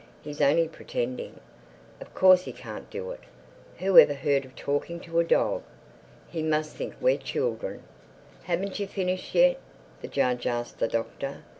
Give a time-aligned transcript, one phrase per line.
[0.23, 1.39] "He's only pretending.
[2.01, 3.19] Of course he can't do it!
[3.77, 5.61] Who ever heard of talking to a dog?
[6.27, 7.83] He must think we're children."
[8.45, 9.59] "Haven't you finished yet?"
[10.01, 11.43] the judge asked the Doctor.